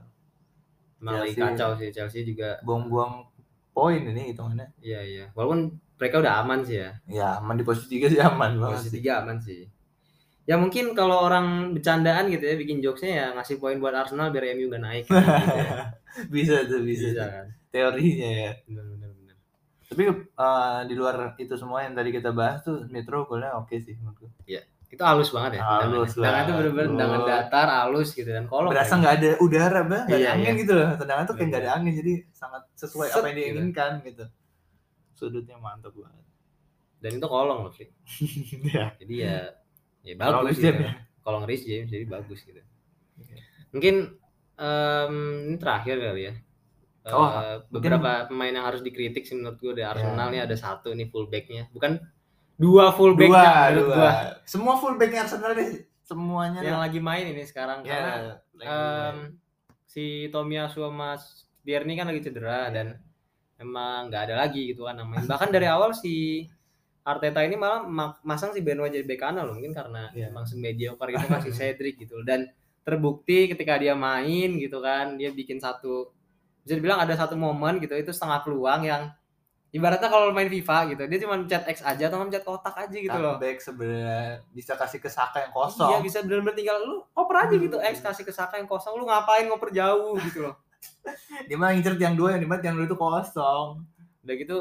[0.98, 3.28] emang lagi kacau sih Chelsea juga Buang-buang
[3.70, 4.68] poin ini hitungannya.
[4.80, 5.26] Iya iya.
[5.32, 5.60] Walaupun
[5.96, 6.92] mereka udah aman sih ya.
[7.06, 9.68] Ya aman di posisi 3 sih aman banget Posisi tiga aman sih.
[10.50, 14.58] Ya mungkin kalau orang bercandaan gitu ya bikin jokesnya ya ngasih poin buat Arsenal biar
[14.58, 15.06] MU gak naik.
[15.06, 15.94] Gitu ya.
[16.34, 17.06] Bisa tuh bisa.
[17.14, 17.46] Bisa kan.
[17.70, 18.52] Teorinya ya.
[18.66, 19.36] Benar benar benar.
[19.86, 23.94] Tapi eh, di luar itu semua yang tadi kita bahas tuh Metro golnya oke sih
[24.02, 24.32] menurut gue.
[24.90, 25.86] Itu halus banget ya.
[25.86, 26.18] Halus.
[26.18, 28.74] Tendangan itu bener-bener tendangan datar halus gitu dan kolong.
[28.74, 29.02] Berasa lagi.
[29.06, 30.62] nggak ada udara bang, nggak ada Iya, angin iya.
[30.66, 30.90] gitu loh.
[30.98, 33.46] Tendangan tuh kayak nggak ada angin jadi sangat sesuai Set apa yang gitu.
[33.46, 34.26] diinginkan gitu.
[35.14, 36.26] Sudutnya mantap banget.
[37.00, 37.86] dan itu kolong loh Fli.
[38.76, 39.38] ya jadi ya
[40.02, 40.72] ya bagus gitu.
[40.72, 40.94] ya?
[41.20, 42.62] kolong Rhys James jadi bagus gitu.
[43.70, 44.18] Mungkin
[44.56, 45.14] em,
[45.46, 46.34] ini terakhir kali ya.
[47.00, 47.30] Eh, Oh,
[47.70, 50.34] beberapa pemain yang harus dikritik sih menurut gue dari Arsenal Ya.
[50.34, 51.70] nih ada satu nih fullbacknya.
[51.70, 51.98] Bukan
[52.60, 53.86] dua fullback dua dua.
[53.88, 54.12] gua.
[54.44, 55.88] Semua fullback Arsenal deh.
[56.04, 58.14] Semuanya yang lagi main ini sekarang ya karena
[58.60, 59.16] em,
[59.86, 61.18] si Tomiyasu sama
[61.62, 62.74] Bierni kan lagi cedera Iya.
[62.74, 62.88] dan
[63.58, 65.30] emang nggak ada lagi gitu kan namanya.
[65.30, 66.46] Bahkan dari awal si
[67.10, 70.30] Arteta ini malah ma- masang si Benoit jadi bek kanan loh mungkin karena Iya.
[70.30, 72.22] emang semediocre itu si Cedric gitu.
[72.22, 72.46] Dan
[72.80, 76.10] terbukti ketika dia main gitu kan dia bikin satu
[76.60, 79.10] bisa dibilang ada satu momen gitu itu setengah peluang yang
[79.70, 83.14] ibaratnya kalau main FIFA gitu dia cuma mencet X aja atau mencet kotak aja gitu
[83.14, 83.38] loh.
[83.38, 85.86] back sebenarnya bisa kasih ke Saka yang kosong.
[85.88, 89.06] Iya bisa benar-benar tinggal lu oper aja gitu X kasih ke Saka yang kosong lu
[89.06, 90.56] ngapain ngoper jauh gitu loh.
[91.48, 93.86] Dia malah ngincer tiang dua yang di mana tiang dua itu kosong
[94.30, 94.58] udah gitu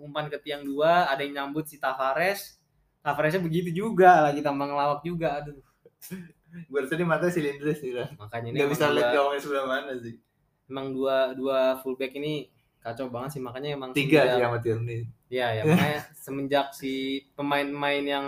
[0.00, 2.56] umpan ke tiang dua ada yang nyambut si Tavares.
[3.04, 5.60] Tavaresnya begitu juga lagi tambah ngelawak juga aduh.
[6.70, 9.92] Gue rasa dia mata silindris sih kan makanya ini nggak bisa lihat gawangnya sebelah mana
[10.00, 10.16] sih.
[10.64, 12.48] Emang dua dua fullback ini
[12.80, 16.92] kacau banget sih makanya emang tiga semenjak- sih sama Tierney Iya ya makanya semenjak si
[17.36, 18.26] pemain-pemain yang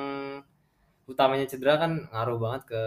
[1.07, 2.83] utamanya cedera kan ngaruh banget ke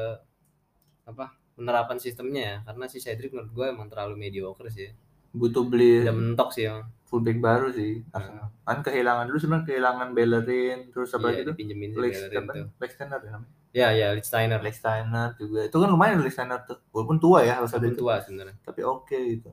[1.09, 2.57] apa penerapan sistemnya ya.
[2.69, 4.91] Karena si Cedric menurut gue emang terlalu mediocre sih.
[5.31, 8.05] Butuh beli udah mentok sih emang fullback baru sih.
[8.13, 8.53] Arsenal.
[8.69, 12.13] kan kehilangan dulu sebenarnya kehilangan Bellerin terus apa iya, lagi tuh dipinjemin si Lex
[12.77, 13.53] Lex Steiner ya namanya?
[13.69, 15.65] Ya ya Lichtsteiner Lex Steiner juga.
[15.65, 16.77] Itu kan lumayan Lex Steiner tuh.
[16.89, 18.55] Walaupun tua ya harus ada Walaupun itu tua sebenarnya.
[18.65, 19.49] Tapi oke gitu.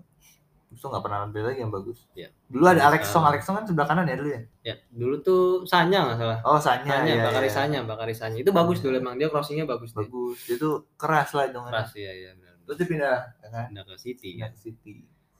[0.69, 1.99] Terus tuh nggak pernah ambil lagi yang bagus.
[2.13, 2.29] Iya.
[2.49, 3.25] dulu ada Alex Song.
[3.25, 4.43] uh, Alex Song kan sebelah kanan ya dulu ya?
[4.65, 6.39] Ya dulu tuh Sanya nggak salah.
[6.45, 7.53] Oh Sanya, Sanya ya, Bakari ya.
[7.53, 8.39] Sanya Bakari Sanya.
[8.41, 8.85] Itu bagus Iya.
[8.89, 9.15] dulu emang.
[9.17, 10.39] Dia crossingnya bagus bagus.
[10.45, 13.67] Dia tuh keras lah dong keras ya ya benar terus dia pindah ya kan?
[13.71, 14.31] Pindah ke City.
[14.37, 14.95] Pindah ke City.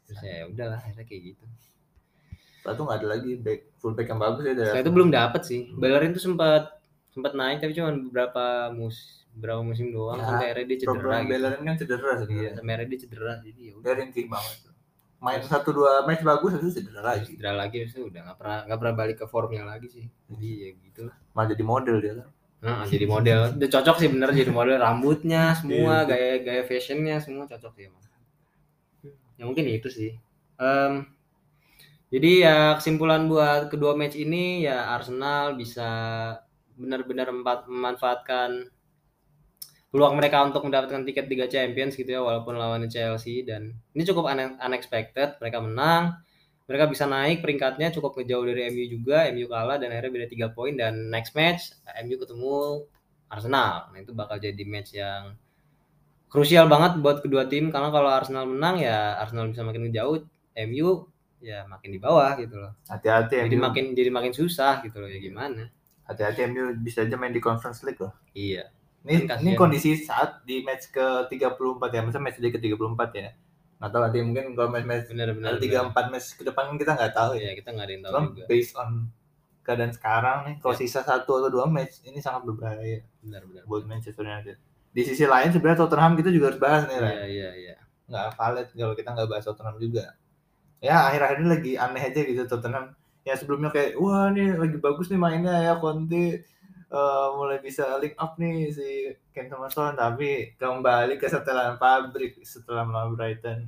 [0.07, 1.45] Terus ya udahlah akhirnya kayak gitu
[2.67, 5.41] Setelah itu nggak ada lagi back fullback yang bagus ya dari Setelah itu belum dapet
[5.47, 5.61] sih.
[5.71, 6.63] Bellerin tuh sempat
[7.15, 11.15] sempat naik tapi cuma beberapa mus beberapa musim doang Ya, sampai akhirnya dia cedera problem
[11.23, 11.31] gitu.
[11.31, 14.57] Bellerin kan cedera Iya, sebenarnya sampai akhirnya dia cedera jadi ya udah ringkih banget
[15.17, 18.79] main satu dua match bagus itu cedera lagi cedera lagi terus udah nggak pernah nggak
[18.83, 20.05] pernah balik ke formnya lagi sih.
[20.27, 21.17] Jadi ya gitu lah.
[21.33, 25.55] malah jadi model dia kan Nah, jadi model udah cocok sih bener jadi model rambutnya
[25.55, 26.09] semua Iya.
[26.11, 28.03] gaya gaya fashionnya semua cocok sih emang.
[29.37, 30.11] Ya mungkin itu sih.
[30.57, 31.05] Em,
[32.07, 35.91] jadi ya kesimpulan buat kedua match ini ya Arsenal bisa
[36.79, 37.33] benar-benar
[37.67, 38.71] memanfaatkan
[39.91, 43.43] peluang mereka untuk mendapatkan tiket Liga Champions gitu ya walaupun lawannya Chelsea.
[43.43, 46.21] Dan ini cukup une- unexpected mereka menang
[46.67, 50.55] mereka bisa naik peringkatnya cukup ngejauh dari MU juga MU kalah dan akhirnya beda 3
[50.55, 50.75] poin.
[50.79, 51.75] Dan next match
[52.07, 52.87] MU ketemu
[53.27, 53.91] Arsenal.
[53.91, 55.35] Nah itu bakal jadi match yang
[56.31, 60.23] krusial banget buat kedua tim karena kalau Arsenal menang ya Arsenal bisa makin jauh
[60.55, 61.07] MU
[61.47, 62.75] ya makin di bawah gitu loh.
[62.91, 65.71] Hati-hati jadi MU makin jadi makin susah gitu loh ya gimana?
[66.03, 68.11] Hati-hati MU bisa aja main di Conference League loh.
[68.35, 68.75] Iya.
[69.07, 73.31] Ini Kan ini kondisi saat di match ke 34 ya misalnya match ke 34 ya?
[73.79, 76.93] Nggak tahu nanti mungkin kalau match match benar-benar ada tiga empat match ke depan kita
[76.99, 77.47] nggak tahu ya.
[77.47, 78.45] Ya kita nggak ada yang tahu Cuman juga.
[78.51, 78.91] based on
[79.63, 80.81] keadaan sekarang nih kalau Ya.
[80.83, 83.07] sisa satu atau dua match ini sangat berbahaya.
[83.23, 84.59] Benar-benar buat Manchester United.
[84.91, 87.75] Di sisi lain sebenarnya Tottenham kita juga harus bahas nih iya iya iya.
[88.11, 90.05] Nggak valid kalau kita nggak bahas Tottenham juga
[90.81, 92.93] ya akhir-akhir ini lagi aneh aja gitu Tottenham.
[93.27, 96.47] Ya sebelumnya kayak wah nih lagi bagus nih mainnya ya Conte.
[96.87, 102.39] Eh, mulai bisa link up nih si Ken sama Son tapi kembali ke setelan pabrik
[102.47, 103.67] setelah melawan Brighton.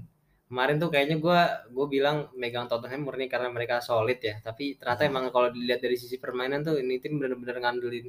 [0.49, 1.41] Kemarin tuh kayaknya gue
[1.75, 5.11] gue bilang megang Tottenham murni karena mereka solid ya tapi ternyata Hmm.
[5.13, 8.09] emang kalau dilihat dari sisi permainan tuh ini tim benar-benar ngandelin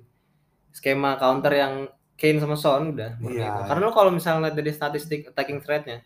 [0.71, 1.73] skema counter yang
[2.15, 3.62] Kane sama Son udah murni itu.
[3.67, 5.99] karena lo kalau misalnya lihat dari statistik attacking threat-nya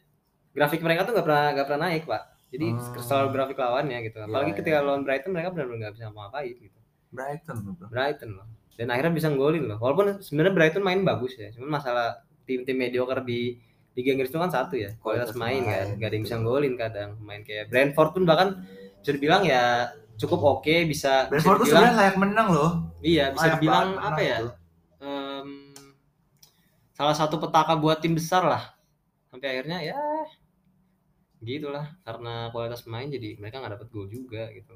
[0.55, 2.23] grafik mereka tuh nggak pernah nggak pernah naik pak
[2.53, 3.01] jadi Hmm.
[3.01, 4.85] selalu grafik lawannya gitu apalagi Iya, ketika iya.
[4.85, 7.87] lawan Brighton mereka benar-benar nggak bisa ngapain gitu Brighton bro.
[7.89, 12.21] Brighton loh dan akhirnya bisa golin loh walaupun sebenarnya Brighton main bagus ya cuman masalah
[12.45, 13.57] tim-tim mediocre di
[13.93, 16.47] Liga Inggris itu kan satu ya kualitas main kan main, gak ada yang bisa betul.
[16.47, 18.49] golin kadang main kayak Brentford pun bahkan
[18.97, 23.45] bisa dibilang ya cukup oke bisa bisa Brentford tuh sebenarnya layak menang loh iya bisa
[23.47, 24.49] Layak dibilang apa ya itu.
[24.99, 25.49] em,
[26.91, 28.63] salah satu petaka buat tim besar lah
[29.27, 29.93] sampai akhirnya ya
[31.43, 34.73] gitulah karena kualitas main jadi mereka nggak dapat gol juga gitu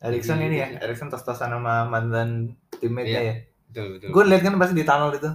[0.00, 0.76] Erikson Jadi ini gitu ya, sih.
[0.80, 3.22] Erikson tos-tosan sama mantan teammate-nya Iya.
[3.22, 3.34] ya.
[3.68, 5.30] betul betul Gue liat kan pas di tunnel itu.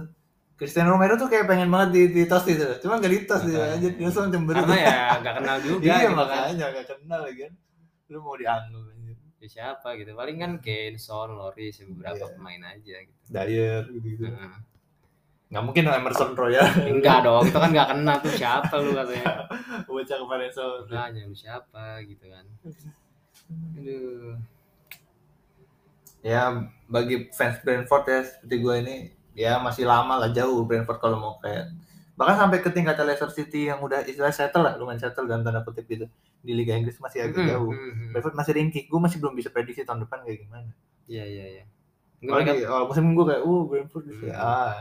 [0.56, 2.64] Cristiano Romero tuh kayak pengen banget di, di tos itu.
[2.80, 3.76] Cuma gak di tos dia aja.
[3.78, 4.56] Dia langsung cemberut.
[4.58, 6.16] karena ya nggak kenal juga iya gitu kan.
[6.16, 7.52] makanya gak kenal lagi kan.
[8.08, 9.14] Lu mau anjir.
[9.36, 12.34] Ya, siapa gitu paling kan Kane, Son, Loris beberapa Iya.
[12.34, 14.24] pemain aja gitu Dyer gitu-gitu.
[14.26, 14.54] Heeh.
[15.46, 16.66] Gak mungkin Emerson Royal.
[16.84, 19.46] enggak dong itu kan nggak kenal tuh siapa lu katanya
[19.86, 20.82] Bocah kemarin so.
[20.84, 22.44] makanya lu siapa gitu kan
[23.78, 24.34] aduh
[26.20, 26.50] ya
[26.86, 28.96] bagi fans Brentford ya seperti gue ini
[29.32, 31.70] ya masih lama lah jauh Brentford kalau mau kayak
[32.18, 35.62] bahkan sampai ke tingkat Leicester City yang udah istilah settle lah lumayan settle dalam tanda
[35.62, 38.10] kutip gitu di Liga Inggris masih agak Hmm, jauh hmm, hmm.
[38.10, 40.70] Brentford masih ringkih gue masih belum bisa prediksi tahun depan kayak gimana
[41.06, 41.64] Iya iya iya.
[42.66, 44.32] kalau musim gue kayak uh Brentford Hmm.
[44.34, 44.74] ah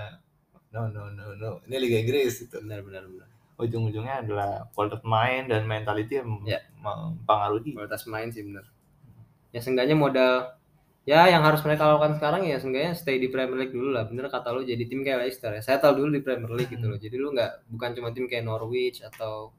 [0.76, 3.28] no no no no ini Liga Inggris gitu benar benar benar.
[3.56, 6.60] ujung-ujungnya adalah kualitas main dan mentality yang Ya.
[6.76, 8.68] mempengaruhi Kualitas main sih benar.
[9.56, 10.60] Ya seenggaknya modal
[11.08, 14.04] ya yang harus mereka lakukan sekarang ya seenggaknya stay di Premier League dulu lah.
[14.12, 15.64] Bener kata lu jadi tim kayak Leicester ya.
[15.64, 17.00] Settle dulu di Premier League gitu loh.
[17.00, 19.56] Jadi lu nggak bukan cuma tim kayak Norwich atau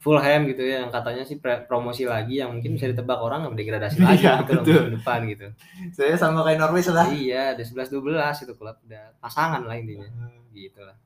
[0.00, 4.00] Fulham gitu ya yang katanya sih promosi lagi yang mungkin bisa ditebak orang nggak degradasi
[4.00, 4.72] lagi Iya, gitu loh betul.
[4.80, 5.46] musim depan gitu.
[5.92, 10.08] saya sama kayak Norwich lah Iya, ada 11 12 itu klub udah pasangan lah intinya.
[10.50, 10.96] Gitu lah.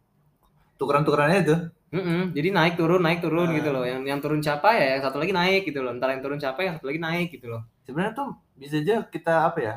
[0.75, 1.57] tukeran-tukerannya itu
[1.91, 3.55] Mm-mm, jadi naik turun naik turun Ah.
[3.55, 3.87] gitu loh.
[3.87, 5.95] Yang yang turun siapa ya, yang satu lagi naik gitu loh.
[5.95, 7.63] Ntar yang turun siapa, yang satu lagi naik gitu loh.
[7.83, 9.75] sebenarnya tuh bisa aja kita apa ya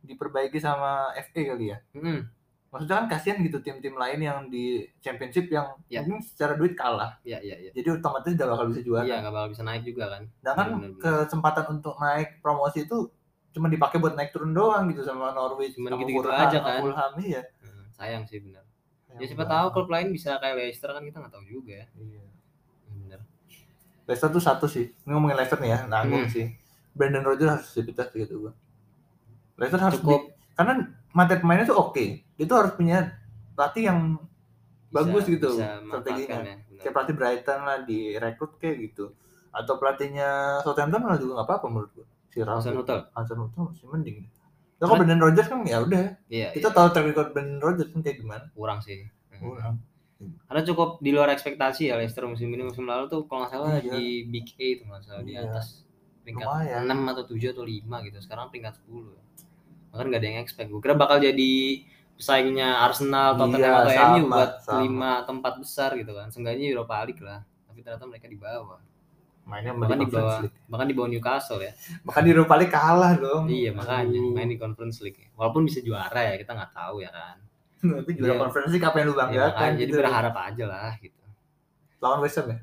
[0.00, 2.18] diperbaiki sama FA kali ya Mm-mm.
[2.68, 4.64] Maksudnya kan kasihan gitu tim-tim lain yang di
[4.98, 6.00] championship yang Ya.
[6.00, 7.70] mungkin secara duit kalah Iya iya iya.
[7.72, 10.22] jadi otomatis gak bakal bisa juara Iya nggak bakal bisa naik juga kan.
[10.34, 11.00] sedangkan bener-bener.
[11.00, 13.08] kesempatan untuk naik promosi itu
[13.50, 16.78] cuma dipakai buat naik turun doang gitu sama Norwich Cuman sama gitu-gitu Fulham, aja kan.
[16.78, 18.64] Fulham iya Hmm, sayang sih benar.
[19.10, 19.50] Ya siapa banget.
[19.50, 21.86] tahu klub lain bisa kayak Leicester kan kita nggak tahu juga ya.
[21.94, 22.24] Iya.
[22.94, 23.20] Bener.
[24.04, 26.30] Leicester tuh satu sih ini ngomongin Leicester nih ya nanggung Hmm.
[26.30, 26.52] sih
[26.90, 28.52] Brandon Rodgers harus dipecah gitu gua
[29.56, 30.72] Leicester harus Cukup di- karena
[31.10, 32.98] materi pemainnya tuh oke dia tuh harus punya
[33.52, 33.98] pelatih yang
[34.86, 36.38] bisa- bagus gitu bisa strateginya.
[36.44, 36.56] ya.
[36.78, 39.10] kayak pelatih Brighton lah direkrut kayak gitu
[39.50, 43.00] atau pelatihnya Southampton lah juga nggak apa-apa menurut gua si Ralph Hasan Hutel.
[43.10, 44.28] Hasan Hutel masih mending ya
[44.78, 46.48] kalau Brandon Rodgers kan ya udah Iya.
[46.52, 46.76] kita iya.
[46.76, 49.10] tahu track record Brandon Rodgers kan kayak gimana kurang sih.
[49.32, 49.82] Kurang
[50.18, 53.70] Karena cukup di luar ekspektasi ya Leicester musim ini musim lalu tuh kalau nggak salah
[53.76, 53.90] Iya.
[53.92, 55.46] di Big A itu nggak salah di Iya.
[55.48, 55.86] atas
[56.20, 56.82] peringkat Lumayan.
[56.84, 58.18] 6 atau 7 atau 5 gitu.
[58.18, 59.14] Sekarang peringkat 10.
[59.88, 60.68] Bahkan nggak ada yang expect.
[60.68, 61.52] Gue kira bakal jadi
[62.18, 64.80] pesaingnya Arsenal, Tottenham Iya, atau sama, MU buat sama.
[64.82, 66.26] 5 atau 4 besar gitu kan.
[66.28, 67.40] Seenggaknya Europa League lah.
[67.64, 68.80] Tapi ternyata mereka di bawah.
[69.42, 71.72] mainnya Bahkan di bawah League bahkan di bawah Newcastle ya.
[72.04, 74.34] bahkan di Europa League kalah dong Iya makanya Aduh.
[74.34, 75.24] main di Conference League.
[75.32, 77.36] Walaupun bisa juara ya kita nggak tahu ya kan.
[77.80, 78.40] tapi juara Iya.
[78.44, 81.22] Conference League apa yang lu Ya, banggakan makanya jadi gitu berharap aja lah gitu.
[81.98, 82.58] lawan West Ham ya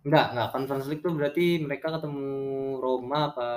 [0.00, 2.28] Enggak, enggak Conference League tuh berarti mereka ketemu
[2.76, 3.48] Roma apa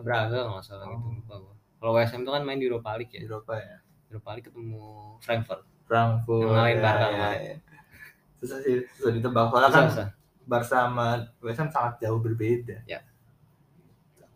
[0.00, 1.40] Braga nggak salah gitu Oh.
[1.40, 1.54] gua.
[1.78, 3.20] Kalau West Ham tuh kan main di Europa League ya.
[3.22, 4.82] Eropa ya Europa League ketemu
[5.22, 5.62] Frankfurt.
[5.86, 7.54] Frankfurt Yang ngalahin ya, Barca ya, ya.
[8.36, 10.08] susah sih susah ditebak soalnya kan Susah.
[10.50, 11.06] Barca sama
[11.40, 12.76] West Ham sangat jauh berbeda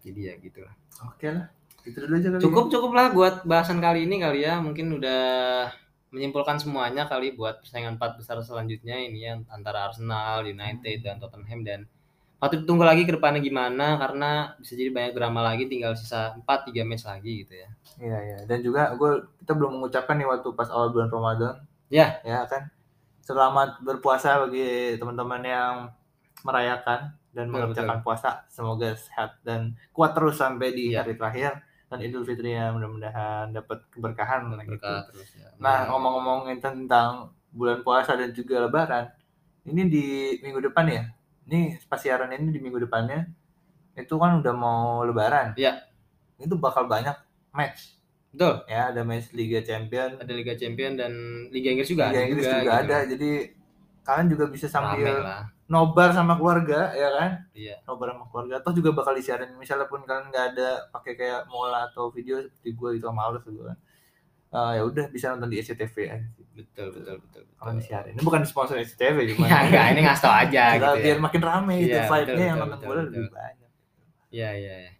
[0.04, 0.74] Jadi ya gitu lah.
[1.08, 1.48] oke lah
[1.84, 4.56] itu dulu aja kali Cukup cukup lah buat bahasan kali ini kali ya.
[4.56, 5.68] Mungkin udah
[6.14, 11.60] menyimpulkan semuanya kali buat persaingan empat besar selanjutnya ini ya antara Arsenal, United dan Tottenham
[11.66, 11.80] dan
[12.44, 16.44] patut ditunggu lagi ke depannya gimana karena bisa jadi banyak drama lagi tinggal sisa 4
[16.44, 17.68] 3 match lagi gitu ya.
[17.96, 21.64] Iya iya dan juga gue kita belum mengucapkan nih waktu pas awal bulan Ramadan.
[21.88, 22.20] Ya.
[22.20, 22.68] Ya kan.
[23.24, 25.74] Selamat berpuasa bagi teman-teman yang
[26.44, 28.44] merayakan dan mengerjakan puasa.
[28.52, 31.00] Semoga sehat dan kuat terus sampai di Iya.
[31.00, 34.76] hari terakhir dan Idul Fitrinya mudah-mudahan dapat keberkahan lah gitu.
[34.76, 35.48] Berkah terus ya.
[35.56, 39.08] Nah ngomong-ngomongin tentang bulan puasa dan juga Lebaran,
[39.64, 40.06] ini di
[40.44, 41.08] minggu depan ya.
[41.44, 43.28] Ini pas siaran ini di minggu depannya
[43.94, 45.54] itu kan udah mau Lebaran.
[45.54, 45.84] Iya.
[46.40, 47.14] Itu bakal banyak
[47.54, 47.94] match
[48.34, 48.66] Betul.
[48.66, 51.12] ya ada match Liga Champion Ada Liga Champion dan
[51.54, 52.82] Liga Inggris juga Liga ada Inggris juga, juga, gitu.
[52.82, 53.30] ada jadi
[54.04, 55.14] kalian juga bisa sambil
[55.70, 57.78] nobar sama keluarga ya kan Iya.
[57.86, 61.86] nobar sama keluarga atau juga bakal disiarin misalnya pun kalian nggak ada pakai kayak mola
[61.86, 63.78] atau video seperti gue itu males gitu kan
[64.54, 67.42] Eh, ya udah bisa nonton di SCTV aja Betul betul betul.
[67.52, 67.80] kalau betul.
[67.82, 71.02] disiarin ini bukan sponsor SCTV cuma Ya enggak, ini ngasih tau aja Kita gitu ya.
[71.02, 73.70] biar makin rame itu Iya, vibe-nya yang nonton bola lebih banyak
[74.30, 74.92] Iya iya iya.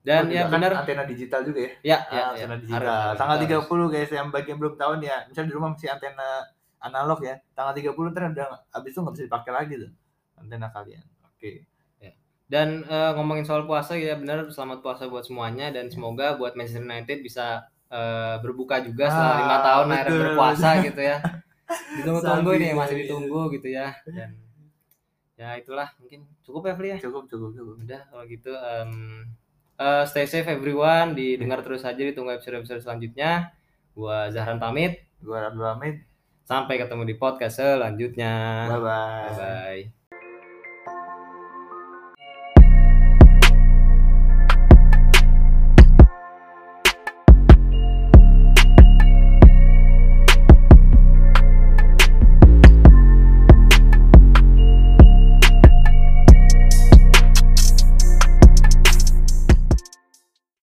[0.00, 0.70] Dan Oh, ya benar.
[0.74, 2.24] antena digital juga ya Ya, ya, Ah, ya.
[2.30, 2.84] antena Harus, digital.
[2.84, 3.64] harus, Tanggal harus.
[3.68, 5.18] 30 guys yang bagi yang belum tahu nih ya.
[5.24, 6.28] Misalnya di rumah masih antena
[6.78, 7.34] analog ya.
[7.52, 9.92] Tanggal 30 ntar udah habis itu nggak bisa dipakai lagi tuh
[10.34, 11.04] antena kalian.
[11.26, 11.64] Oke.
[12.44, 15.74] Dan eh, ngomongin soal puasa ya benar selamat puasa buat semuanya Iya.
[15.74, 17.64] dan semoga buat Manchester United bisa
[17.94, 20.22] eh, berbuka juga setelah Ah, lima tahun akhirnya betul.
[20.26, 21.16] berpuasa gitu ya.
[21.96, 23.02] Ditunggu-tunggu nih masih iya.
[23.06, 23.86] ditunggu gitu ya.
[24.04, 24.30] Dan
[25.34, 26.98] ya itulah mungkin cukup ya Fli ya.
[26.98, 27.74] Cukup cukup cukup.
[27.86, 28.90] Udah kalau gitu em,
[29.78, 33.54] eh, stay safe everyone, didengar terus aja ditunggu episode-episode selanjutnya.
[33.94, 35.06] Gua Zahran pamit.
[35.22, 35.96] Gua Abdul Hamid.
[36.44, 38.68] Sampai ketemu di podcast selanjutnya.
[38.68, 39.28] Bye bye.
[39.32, 39.38] Bye
[39.88, 40.03] bye.